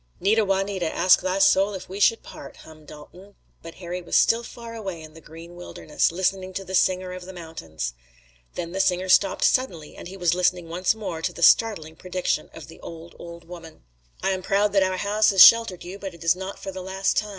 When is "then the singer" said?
8.55-9.09